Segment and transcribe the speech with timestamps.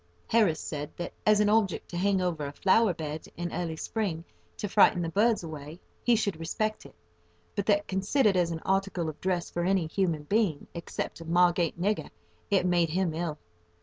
[0.25, 4.23] Harris said that, as an object to hang over a flower bed in early spring
[4.57, 6.95] to frighten the birds away, he should respect it;
[7.55, 11.79] but that, considered as an article of dress for any human being, except a Margate
[11.79, 12.09] nigger,
[12.49, 13.37] it made him ill.